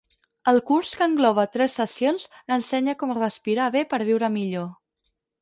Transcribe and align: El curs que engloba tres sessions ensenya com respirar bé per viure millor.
El 0.51 0.59
curs 0.69 0.93
que 1.01 1.07
engloba 1.11 1.45
tres 1.57 1.75
sessions 1.81 2.25
ensenya 2.57 2.97
com 3.03 3.15
respirar 3.19 3.69
bé 3.77 3.85
per 3.93 4.03
viure 4.09 4.33
millor. 4.41 4.69